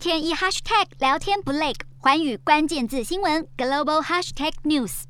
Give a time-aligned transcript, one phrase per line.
[0.00, 5.02] 天一 hashtag 聊天不累，环宇关键字新闻 global hashtag news。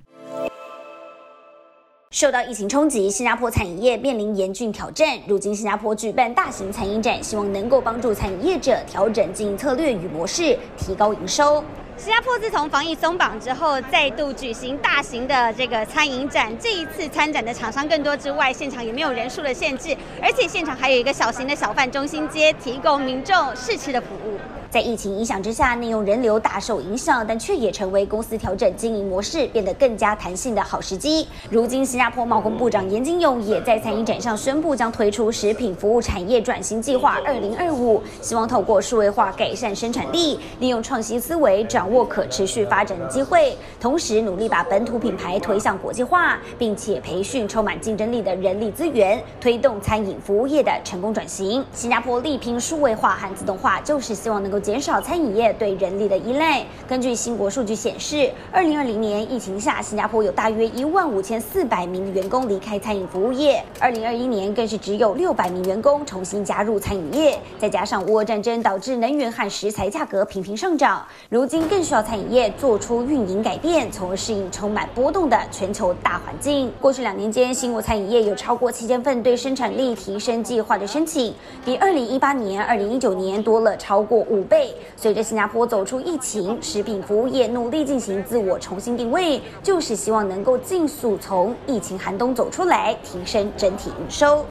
[2.10, 5.16] 受到疫情冲击，新加坡餐饮业面临严峻挑战。
[5.28, 11.62] 如今，新加坡举办大型餐饮展，希望能够帮助餐饮业者调整经营策略与模式，提高营收。
[12.02, 16.50] 新加坡自从防疫松绑之后，再度举行大型的这个餐饮展。
[16.58, 24.38] 这一次参展的厂商更多之外，现场也没有人数的限制，而且现场还有一个小型的小贩中心街，提供民众试吃的服务。
[24.70, 31.26] 在疫情影响之下，内用人流大受影响，但却也成为公司调整经营模式、变得更加弹性的好时机。
[31.50, 51.62] 如今，新加坡贸工部长颜金勇也在餐饮展上宣布，将推出食品服务产业转型计划二零二五，希望透过数位化改善生产力，利用创新思维，握可持续发展的机会，同时努力把本土品牌推向国际化，并且培训充满竞争力的人力资源，推动餐饮服务业的成功转型。
[51.72, 54.60] 新加坡力拼数位化和自动化，就是希望能够。
[54.60, 56.62] 减少餐饮业对人力的依赖。
[56.86, 63.64] 根据新国数据显示，二零二零年疫情下，新加坡有大约一万五千四百名员工离开餐饮服务业。
[63.80, 67.40] 二零二一年更是只有六百名员工重新加入餐饮业。
[67.58, 76.72] 再加上乌战争导致能源和食材价格频频上涨，如今更需要餐饮业做出运营改变，从而适应充满波动的全球大环境。
[76.80, 84.74] 过去两年间，新国餐饮业有超过七千份对生产力提升计划的申请，比二零一八年、二零一九年多了超过五倍。
[84.96, 94.44] 随着新加坡走出疫情，食品服务业努力进行自我重新定位，就是希望能够尽速从疫情寒冬走出来，提升整体营收，